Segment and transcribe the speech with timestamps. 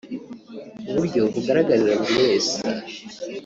[0.83, 2.55] Ku buryo bugaragarira buri wese